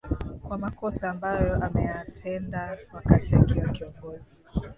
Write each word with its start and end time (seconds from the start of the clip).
kwa 0.47 0.57
makosa 0.57 1.09
ambayo 1.09 1.63
ameyatenda 1.65 2.77
wakati 2.93 3.35
akiwa 3.35 3.69
kiongozi 3.69 4.41